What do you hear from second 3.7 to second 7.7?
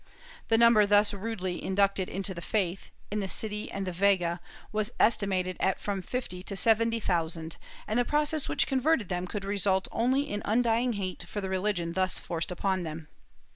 the Vega, was estimated at from fifty to seventy thousand